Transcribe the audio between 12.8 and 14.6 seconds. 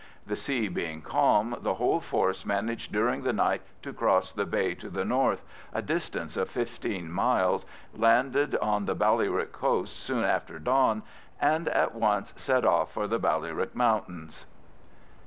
for the Ballyrick Mountains.